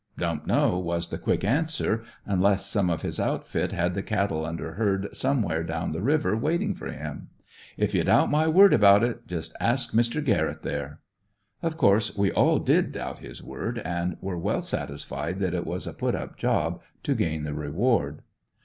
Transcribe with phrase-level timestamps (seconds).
[0.17, 4.71] "Don't know," was the quick answer, unless some of his outfit had the cattle under
[4.73, 7.27] herd somewhere down the river waiting for him.
[7.77, 10.25] If you doubt my word about it, just ask Mr.
[10.25, 11.01] Garrett, there.
[11.61, 15.85] Of course we all did doubt his word, and were well satisfied that it was
[15.85, 18.23] a put up job, to gain the reward.